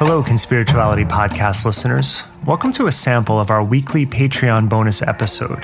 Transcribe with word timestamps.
Hello, 0.00 0.22
Conspirituality 0.22 1.06
Podcast 1.06 1.66
listeners. 1.66 2.22
Welcome 2.46 2.72
to 2.72 2.86
a 2.86 2.90
sample 2.90 3.38
of 3.38 3.50
our 3.50 3.62
weekly 3.62 4.06
Patreon 4.06 4.66
bonus 4.66 5.02
episode. 5.02 5.62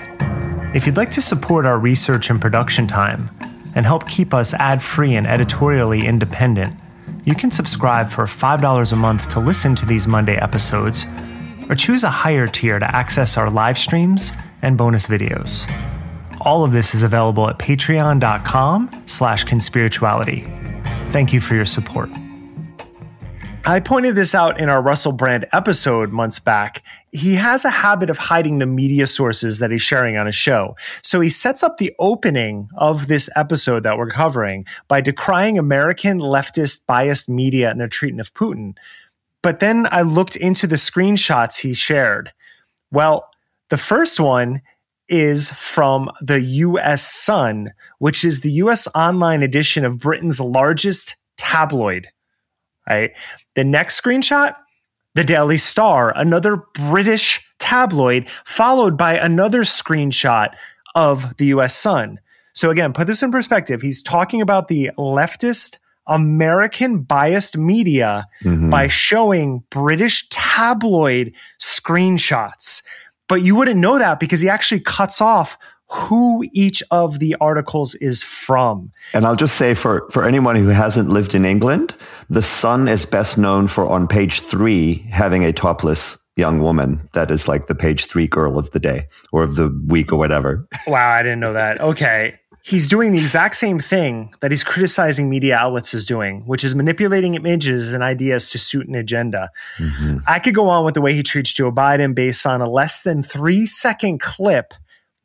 If 0.74 0.84
you'd 0.84 0.98
like 0.98 1.10
to 1.12 1.22
support 1.22 1.64
our 1.64 1.78
research 1.78 2.28
and 2.28 2.38
production 2.38 2.86
time 2.86 3.30
and 3.74 3.86
help 3.86 4.06
keep 4.06 4.34
us 4.34 4.52
ad 4.52 4.82
free 4.82 5.14
and 5.14 5.26
editorially 5.26 6.06
independent, 6.06 6.76
you 7.24 7.34
can 7.34 7.50
subscribe 7.50 8.10
for 8.10 8.24
$5 8.26 8.92
a 8.92 8.96
month 8.96 9.30
to 9.30 9.40
listen 9.40 9.74
to 9.74 9.86
these 9.86 10.06
Monday 10.06 10.36
episodes, 10.36 11.06
or 11.70 11.74
choose 11.74 12.04
a 12.04 12.10
higher 12.10 12.46
tier 12.46 12.78
to 12.78 12.94
access 12.94 13.38
our 13.38 13.48
live 13.48 13.78
streams 13.78 14.32
and 14.60 14.76
bonus 14.76 15.06
videos. 15.06 15.64
All 16.42 16.62
of 16.62 16.72
this 16.72 16.94
is 16.94 17.04
available 17.04 17.48
at 17.48 17.58
patreon.com 17.58 19.04
slash 19.06 19.46
conspirituality. 19.46 20.44
Thank 21.10 21.32
you 21.32 21.40
for 21.40 21.54
your 21.54 21.64
support. 21.64 22.10
I 23.68 23.80
pointed 23.80 24.14
this 24.14 24.32
out 24.32 24.60
in 24.60 24.68
our 24.68 24.80
Russell 24.80 25.10
Brand 25.10 25.44
episode 25.52 26.12
months 26.12 26.38
back. 26.38 26.84
He 27.10 27.34
has 27.34 27.64
a 27.64 27.70
habit 27.70 28.08
of 28.10 28.16
hiding 28.16 28.58
the 28.58 28.66
media 28.66 29.08
sources 29.08 29.58
that 29.58 29.72
he's 29.72 29.82
sharing 29.82 30.16
on 30.16 30.26
his 30.26 30.36
show. 30.36 30.76
So 31.02 31.20
he 31.20 31.28
sets 31.28 31.64
up 31.64 31.78
the 31.78 31.92
opening 31.98 32.68
of 32.76 33.08
this 33.08 33.28
episode 33.34 33.82
that 33.82 33.98
we're 33.98 34.10
covering 34.10 34.66
by 34.86 35.00
decrying 35.00 35.58
American 35.58 36.20
leftist 36.20 36.86
biased 36.86 37.28
media 37.28 37.68
and 37.68 37.80
their 37.80 37.88
treatment 37.88 38.28
of 38.28 38.34
Putin. 38.34 38.76
But 39.42 39.58
then 39.58 39.88
I 39.90 40.02
looked 40.02 40.36
into 40.36 40.68
the 40.68 40.76
screenshots 40.76 41.58
he 41.58 41.74
shared. 41.74 42.32
Well, 42.92 43.28
the 43.70 43.78
first 43.78 44.20
one 44.20 44.62
is 45.08 45.50
from 45.50 46.08
the 46.20 46.40
US 46.40 47.02
Sun, 47.02 47.72
which 47.98 48.24
is 48.24 48.42
the 48.42 48.52
US 48.62 48.86
online 48.94 49.42
edition 49.42 49.84
of 49.84 49.98
Britain's 49.98 50.38
largest 50.38 51.16
tabloid. 51.36 52.06
Right. 52.88 53.16
The 53.54 53.64
next 53.64 54.00
screenshot, 54.00 54.54
the 55.14 55.24
Daily 55.24 55.56
Star, 55.56 56.12
another 56.16 56.62
British 56.74 57.40
tabloid, 57.58 58.28
followed 58.44 58.96
by 58.96 59.16
another 59.16 59.62
screenshot 59.62 60.54
of 60.94 61.36
the 61.36 61.46
US 61.46 61.74
Sun. 61.74 62.20
So 62.54 62.70
again, 62.70 62.92
put 62.92 63.06
this 63.06 63.22
in 63.22 63.30
perspective. 63.30 63.82
He's 63.82 64.02
talking 64.02 64.40
about 64.40 64.68
the 64.68 64.90
leftist 64.96 65.78
American 66.06 67.00
biased 67.02 67.56
media 67.56 68.26
mm-hmm. 68.42 68.70
by 68.70 68.88
showing 68.88 69.64
British 69.70 70.28
tabloid 70.30 71.32
screenshots. 71.60 72.82
But 73.28 73.42
you 73.42 73.56
wouldn't 73.56 73.80
know 73.80 73.98
that 73.98 74.20
because 74.20 74.40
he 74.40 74.48
actually 74.48 74.80
cuts 74.80 75.20
off 75.20 75.58
who 75.88 76.44
each 76.52 76.82
of 76.90 77.18
the 77.18 77.36
articles 77.40 77.94
is 77.96 78.22
from. 78.22 78.90
And 79.12 79.24
I'll 79.24 79.36
just 79.36 79.56
say 79.56 79.74
for, 79.74 80.08
for 80.10 80.24
anyone 80.24 80.56
who 80.56 80.68
hasn't 80.68 81.10
lived 81.10 81.34
in 81.34 81.44
England, 81.44 81.94
the 82.28 82.42
Sun 82.42 82.88
is 82.88 83.06
best 83.06 83.38
known 83.38 83.68
for 83.68 83.86
on 83.88 84.08
page 84.08 84.40
three 84.40 84.94
having 85.10 85.44
a 85.44 85.52
topless 85.52 86.18
young 86.36 86.60
woman 86.60 87.08
that 87.14 87.30
is 87.30 87.48
like 87.48 87.66
the 87.66 87.74
page 87.74 88.06
three 88.06 88.26
girl 88.26 88.58
of 88.58 88.70
the 88.72 88.80
day 88.80 89.06
or 89.32 89.42
of 89.42 89.56
the 89.56 89.68
week 89.86 90.12
or 90.12 90.16
whatever. 90.16 90.66
Wow, 90.86 91.10
I 91.10 91.22
didn't 91.22 91.40
know 91.40 91.52
that. 91.52 91.80
Okay. 91.80 92.38
He's 92.62 92.86
doing 92.86 93.12
the 93.12 93.18
exact 93.18 93.56
same 93.56 93.80
thing 93.80 94.32
that 94.40 94.50
he's 94.50 94.62
criticizing 94.62 95.28
media 95.28 95.56
outlets 95.56 95.94
is 95.94 96.04
doing, 96.04 96.42
which 96.46 96.62
is 96.62 96.74
manipulating 96.74 97.34
images 97.34 97.92
and 97.92 98.02
ideas 98.02 98.50
to 98.50 98.58
suit 98.58 98.86
an 98.86 98.94
agenda. 98.94 99.50
Mm-hmm. 99.78 100.18
I 100.28 100.38
could 100.38 100.54
go 100.54 100.68
on 100.68 100.84
with 100.84 100.94
the 100.94 101.00
way 101.00 101.12
he 101.12 101.22
treats 101.22 101.52
Joe 101.52 101.72
Biden 101.72 102.14
based 102.14 102.46
on 102.46 102.60
a 102.60 102.68
less 102.68 103.02
than 103.02 103.22
three 103.22 103.66
second 103.66 104.20
clip 104.20 104.74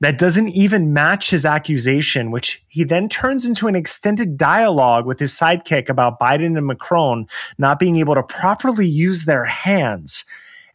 that 0.02 0.18
doesn't 0.18 0.50
even 0.50 0.94
match 0.94 1.30
his 1.30 1.46
accusation, 1.46 2.32
which 2.32 2.62
he 2.68 2.84
then 2.84 3.08
turns 3.08 3.46
into 3.46 3.68
an 3.68 3.76
extended 3.76 4.36
dialogue 4.36 5.06
with 5.06 5.20
his 5.20 5.34
sidekick 5.34 5.90
about 5.90 6.20
Biden 6.20 6.58
and 6.58 6.66
Macron 6.66 7.28
not 7.60 7.80
being 7.80 7.96
able 7.98 8.16
to 8.16 8.24
properly 8.24 8.88
use 8.88 9.26
their 9.26 9.46
hands. 9.46 10.26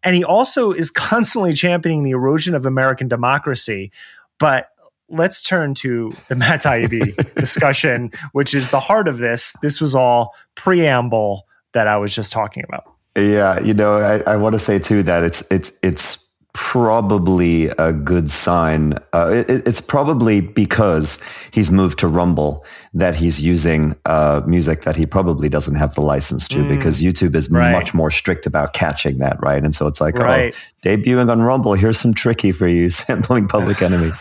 And 0.04 0.14
he 0.14 0.22
also 0.24 0.70
is 0.70 0.90
constantly 0.92 1.52
championing 1.52 2.04
the 2.04 2.12
erosion 2.12 2.54
of 2.54 2.64
American 2.64 3.08
democracy. 3.08 3.90
But 4.38 4.70
let's 5.08 5.42
turn 5.42 5.74
to 5.74 6.12
the 6.28 6.36
Matt 6.36 6.62
Taibbi 6.62 7.34
discussion, 7.34 8.12
which 8.30 8.54
is 8.54 8.70
the 8.70 8.80
heart 8.80 9.08
of 9.08 9.18
this. 9.18 9.54
This 9.60 9.80
was 9.80 9.96
all 9.96 10.34
preamble 10.54 11.46
that 11.72 11.88
I 11.88 11.96
was 11.96 12.14
just 12.14 12.32
talking 12.32 12.64
about. 12.68 12.84
Yeah, 13.16 13.58
you 13.60 13.74
know, 13.74 13.96
I, 13.96 14.34
I 14.34 14.36
want 14.36 14.52
to 14.52 14.58
say 14.58 14.78
too 14.78 15.02
that 15.04 15.24
it's 15.24 15.42
it's 15.50 15.72
it's 15.82 16.25
probably 16.56 17.66
a 17.78 17.92
good 17.92 18.30
sign. 18.30 18.94
Uh, 19.12 19.44
it, 19.46 19.68
it's 19.68 19.82
probably 19.82 20.40
because 20.40 21.20
he's 21.50 21.70
moved 21.70 21.98
to 21.98 22.08
Rumble 22.08 22.64
that 22.94 23.14
he's 23.14 23.42
using 23.42 23.94
uh, 24.06 24.40
music 24.46 24.80
that 24.84 24.96
he 24.96 25.04
probably 25.04 25.50
doesn't 25.50 25.74
have 25.74 25.94
the 25.94 26.00
license 26.00 26.48
to 26.48 26.56
mm, 26.56 26.68
because 26.70 27.02
YouTube 27.02 27.34
is 27.34 27.50
right. 27.50 27.72
much 27.72 27.92
more 27.92 28.10
strict 28.10 28.46
about 28.46 28.72
catching 28.72 29.18
that, 29.18 29.38
right? 29.42 29.62
And 29.62 29.74
so 29.74 29.86
it's 29.86 30.00
like, 30.00 30.18
oh, 30.18 30.24
right. 30.24 30.56
oh, 30.56 30.88
debuting 30.88 31.30
on 31.30 31.42
Rumble, 31.42 31.74
here's 31.74 32.00
some 32.00 32.14
tricky 32.14 32.52
for 32.52 32.66
you, 32.66 32.88
sampling 32.90 33.48
Public 33.48 33.82
Enemy. 33.82 34.12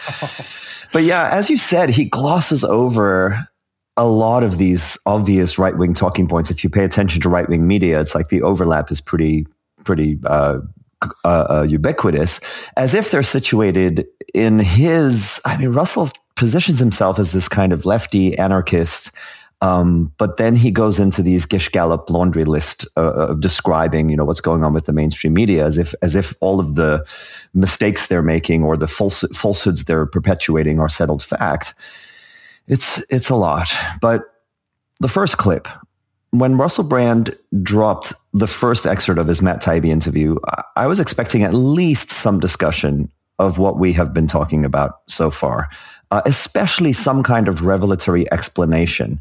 but 0.92 1.04
yeah, 1.04 1.30
as 1.32 1.50
you 1.50 1.56
said, 1.56 1.90
he 1.90 2.04
glosses 2.04 2.66
over 2.66 3.48
a 3.96 4.06
lot 4.06 4.44
of 4.44 4.58
these 4.58 4.98
obvious 5.06 5.58
right 5.58 5.78
wing 5.78 5.94
talking 5.94 6.28
points. 6.28 6.52
If 6.52 6.66
you 6.66 6.70
pay 6.70 6.84
attention 6.84 7.22
to 7.22 7.30
right 7.30 7.48
wing 7.48 7.66
media, 7.66 8.02
it's 8.02 8.14
like 8.14 8.28
the 8.28 8.42
overlap 8.42 8.92
is 8.92 9.00
pretty 9.00 9.48
pretty 9.86 10.20
uh, 10.26 10.58
uh, 11.24 11.46
uh, 11.50 11.66
ubiquitous, 11.68 12.40
as 12.78 12.94
if 12.94 13.12
they're 13.12 13.24
situated 13.24 14.06
in 14.34 14.60
his. 14.60 15.42
I 15.46 15.58
mean, 15.58 15.70
Russell 15.70 16.10
positions 16.36 16.80
himself 16.80 17.20
as 17.20 17.32
this 17.32 17.48
kind 17.48 17.72
of 17.74 17.86
lefty 17.86 18.38
anarchist. 18.38 19.12
Um, 19.62 20.12
but 20.18 20.38
then 20.38 20.56
he 20.56 20.70
goes 20.70 21.00
into 21.00 21.22
these 21.22 21.46
Gish 21.46 21.70
Gallop 21.70 22.10
laundry 22.10 22.44
list 22.44 22.86
uh, 22.98 23.14
of 23.14 23.40
describing, 23.40 24.10
you 24.10 24.18
know, 24.18 24.26
what's 24.26 24.42
going 24.42 24.64
on 24.64 24.74
with 24.74 24.86
the 24.86 24.94
mainstream 24.94 25.34
media, 25.34 25.66
as 25.66 25.78
if 25.78 25.96
as 26.02 26.14
if 26.14 26.36
all 26.42 26.60
of 26.60 26.76
the 26.76 27.06
mistakes 27.54 28.08
they're 28.08 28.22
making 28.22 28.64
or 28.64 28.76
the 28.76 28.88
false, 28.88 29.24
falsehoods 29.34 29.86
they're 29.86 30.06
perpetuating 30.06 30.80
are 30.80 30.90
settled 30.90 31.24
fact. 31.24 31.74
It's 32.68 33.04
it's 33.10 33.30
a 33.30 33.36
lot. 33.36 33.74
But 34.02 34.24
the 35.00 35.08
first 35.08 35.38
clip 35.38 35.68
when 36.40 36.58
Russell 36.58 36.84
Brand 36.84 37.36
dropped 37.62 38.14
the 38.34 38.48
first 38.48 38.86
excerpt 38.86 39.20
of 39.20 39.28
his 39.28 39.42
Matt 39.42 39.62
Taibbi 39.62 39.90
interview, 39.90 40.38
I 40.76 40.88
was 40.88 41.00
expecting 41.00 41.44
at 41.44 41.54
least 41.54 42.10
some 42.10 42.40
discussion 42.40 43.12
of 43.40 43.58
what 43.58 43.78
we 43.78 43.94
have 43.94 44.14
been 44.14 44.28
talking 44.28 44.64
about 44.64 45.02
so 45.08 45.30
far, 45.30 45.70
uh, 46.12 46.22
especially 46.26 46.94
some 46.94 47.22
kind 47.24 47.48
of 47.48 47.66
revelatory 47.66 48.32
explanation 48.32 49.20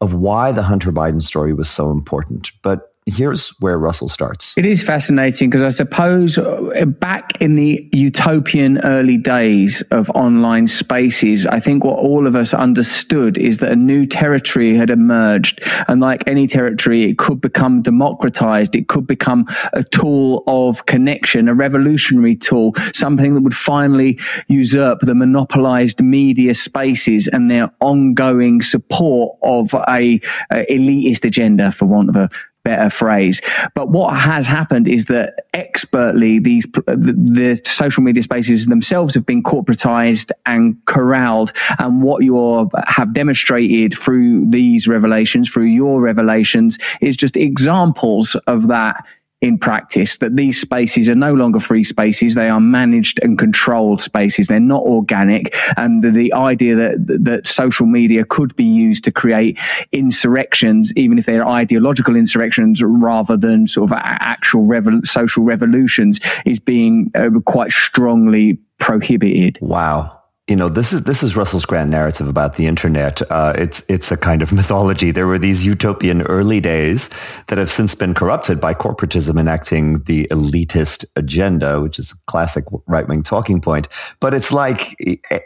of 0.00 0.14
why 0.14 0.50
the 0.50 0.62
Hunter 0.62 0.90
Biden 0.92 1.22
story 1.22 1.52
was 1.52 1.68
so 1.68 1.90
important. 1.90 2.52
But 2.62 2.89
here's 3.10 3.48
where 3.60 3.78
Russell 3.78 4.08
starts. 4.08 4.56
It 4.56 4.66
is 4.66 4.82
fascinating 4.82 5.50
because 5.50 5.62
I 5.62 5.68
suppose 5.68 6.38
uh, 6.38 6.84
back 6.86 7.40
in 7.40 7.56
the 7.56 7.88
utopian 7.92 8.78
early 8.78 9.16
days 9.16 9.82
of 9.90 10.10
online 10.10 10.66
spaces, 10.66 11.46
I 11.46 11.60
think 11.60 11.84
what 11.84 11.98
all 11.98 12.26
of 12.26 12.36
us 12.36 12.54
understood 12.54 13.36
is 13.38 13.58
that 13.58 13.72
a 13.72 13.76
new 13.76 14.06
territory 14.06 14.76
had 14.76 14.90
emerged. 14.90 15.60
And 15.88 16.00
like 16.00 16.22
any 16.26 16.46
territory, 16.46 17.10
it 17.10 17.18
could 17.18 17.40
become 17.40 17.82
democratized. 17.82 18.74
It 18.74 18.88
could 18.88 19.06
become 19.06 19.46
a 19.72 19.84
tool 19.84 20.44
of 20.46 20.86
connection, 20.86 21.48
a 21.48 21.54
revolutionary 21.54 22.36
tool, 22.36 22.74
something 22.94 23.34
that 23.34 23.42
would 23.42 23.56
finally 23.56 24.18
usurp 24.48 25.00
the 25.00 25.14
monopolized 25.14 26.02
media 26.02 26.54
spaces 26.54 27.28
and 27.28 27.50
their 27.50 27.70
ongoing 27.80 28.62
support 28.62 29.36
of 29.42 29.74
a, 29.74 30.20
a 30.50 30.66
elitist 30.70 31.24
agenda, 31.24 31.72
for 31.72 31.86
want 31.86 32.08
of 32.08 32.16
a 32.16 32.30
better 32.64 32.90
phrase. 32.90 33.40
But 33.74 33.90
what 33.90 34.16
has 34.16 34.46
happened 34.46 34.88
is 34.88 35.06
that 35.06 35.46
expertly 35.54 36.38
these 36.38 36.66
uh, 36.86 36.96
the, 36.96 37.12
the, 37.12 37.60
social 37.64 38.02
media 38.02 38.22
spaces 38.22 38.66
themselves 38.66 39.14
have 39.14 39.26
been 39.26 39.42
corporatized 39.42 40.30
and 40.46 40.76
corralled. 40.86 41.52
And 41.78 42.02
what 42.02 42.22
you 42.22 42.70
have 42.86 43.12
demonstrated 43.12 43.96
through 43.96 44.50
these 44.50 44.86
revelations, 44.88 45.50
through 45.50 45.64
your 45.64 46.00
revelations, 46.00 46.78
is 47.00 47.16
just 47.16 47.36
examples 47.36 48.34
of 48.46 48.68
that 48.68 49.04
in 49.40 49.58
practice 49.58 50.18
that 50.18 50.36
these 50.36 50.60
spaces 50.60 51.08
are 51.08 51.14
no 51.14 51.32
longer 51.32 51.60
free 51.60 51.84
spaces. 51.84 52.34
They 52.34 52.48
are 52.48 52.60
managed 52.60 53.20
and 53.22 53.38
controlled 53.38 54.00
spaces. 54.00 54.46
They're 54.46 54.60
not 54.60 54.82
organic. 54.82 55.54
And 55.76 56.02
the, 56.02 56.10
the 56.10 56.32
idea 56.34 56.76
that, 56.76 57.18
that 57.24 57.46
social 57.46 57.86
media 57.86 58.24
could 58.24 58.54
be 58.56 58.64
used 58.64 59.04
to 59.04 59.12
create 59.12 59.58
insurrections, 59.92 60.92
even 60.94 61.18
if 61.18 61.26
they're 61.26 61.46
ideological 61.46 62.16
insurrections 62.16 62.82
rather 62.82 63.36
than 63.36 63.66
sort 63.66 63.90
of 63.90 63.96
actual 63.96 64.66
revol- 64.66 65.06
social 65.06 65.42
revolutions, 65.42 66.20
is 66.44 66.60
being 66.60 67.10
uh, 67.14 67.30
quite 67.46 67.72
strongly 67.72 68.58
prohibited. 68.78 69.58
Wow 69.62 70.19
you 70.50 70.56
know 70.56 70.68
this 70.68 70.92
is 70.92 71.02
this 71.02 71.22
is 71.22 71.36
Russell's 71.36 71.64
grand 71.64 71.90
narrative 71.90 72.26
about 72.26 72.56
the 72.56 72.66
internet. 72.66 73.22
Uh, 73.30 73.52
it's 73.56 73.84
it's 73.88 74.10
a 74.10 74.16
kind 74.16 74.42
of 74.42 74.52
mythology. 74.60 75.12
There 75.12 75.28
were 75.28 75.38
these 75.38 75.64
utopian 75.64 76.22
early 76.22 76.60
days 76.60 77.08
that 77.46 77.56
have 77.56 77.70
since 77.70 77.94
been 77.94 78.14
corrupted 78.14 78.60
by 78.60 78.74
corporatism 78.74 79.38
enacting 79.38 80.02
the 80.02 80.26
elitist 80.32 81.04
agenda, 81.14 81.80
which 81.80 82.00
is 82.00 82.10
a 82.10 82.16
classic 82.26 82.64
right 82.88 83.06
wing 83.06 83.22
talking 83.22 83.60
point. 83.60 83.86
But 84.18 84.34
it's 84.34 84.50
like 84.50 84.96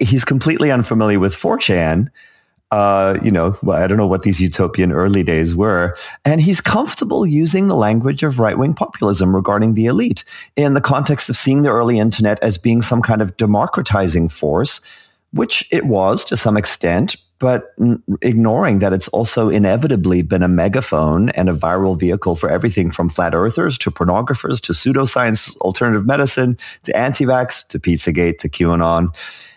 he's 0.00 0.24
completely 0.24 0.70
unfamiliar 0.70 1.20
with 1.20 1.34
4chan. 1.34 2.08
Uh, 2.70 3.18
you 3.22 3.30
know, 3.30 3.56
well, 3.62 3.80
I 3.80 3.86
don't 3.86 3.98
know 3.98 4.06
what 4.06 4.22
these 4.22 4.40
utopian 4.40 4.90
early 4.90 5.22
days 5.22 5.54
were. 5.54 5.96
And 6.24 6.40
he's 6.40 6.60
comfortable 6.60 7.24
using 7.24 7.68
the 7.68 7.76
language 7.76 8.22
of 8.24 8.40
right 8.40 8.58
wing 8.58 8.74
populism 8.74 9.34
regarding 9.34 9.74
the 9.74 9.86
elite 9.86 10.24
in 10.56 10.74
the 10.74 10.80
context 10.80 11.30
of 11.30 11.36
seeing 11.36 11.62
the 11.62 11.70
early 11.70 11.98
internet 11.98 12.42
as 12.42 12.58
being 12.58 12.82
some 12.82 13.00
kind 13.00 13.22
of 13.22 13.36
democratizing 13.36 14.28
force, 14.28 14.80
which 15.34 15.68
it 15.70 15.84
was 15.84 16.24
to 16.24 16.36
some 16.36 16.56
extent, 16.56 17.16
but 17.40 17.74
ignoring 18.22 18.78
that 18.78 18.92
it's 18.92 19.08
also 19.08 19.48
inevitably 19.48 20.22
been 20.22 20.42
a 20.42 20.48
megaphone 20.48 21.28
and 21.30 21.48
a 21.48 21.52
viral 21.52 21.98
vehicle 21.98 22.36
for 22.36 22.48
everything 22.48 22.90
from 22.90 23.08
flat 23.08 23.34
earthers 23.34 23.76
to 23.76 23.90
pornographers 23.90 24.60
to 24.60 24.72
pseudoscience, 24.72 25.56
alternative 25.58 26.06
medicine 26.06 26.56
to 26.84 26.96
anti-vax 26.96 27.66
to 27.66 27.78
Pizzagate 27.78 28.38
to 28.38 28.48
QAnon. 28.48 29.14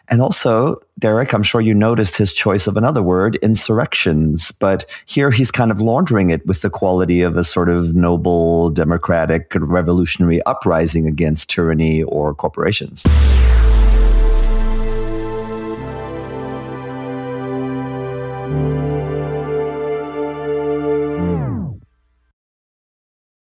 And 0.09 0.21
also, 0.21 0.81
Derek, 0.97 1.33
I'm 1.33 1.43
sure 1.43 1.61
you 1.61 1.73
noticed 1.73 2.15
his 2.15 2.33
choice 2.33 2.65
of 2.65 2.77
another 2.77 3.03
word, 3.03 3.35
insurrections. 3.37 4.51
But 4.51 4.85
here 5.05 5.31
he's 5.31 5.51
kind 5.51 5.69
of 5.69 5.81
laundering 5.81 6.29
it 6.29 6.45
with 6.45 6.61
the 6.61 6.69
quality 6.69 7.21
of 7.21 7.37
a 7.37 7.43
sort 7.43 7.69
of 7.69 7.93
noble, 7.93 8.69
democratic, 8.69 9.51
revolutionary 9.53 10.41
uprising 10.43 11.07
against 11.07 11.49
tyranny 11.49 12.03
or 12.03 12.33
corporations. 12.33 13.05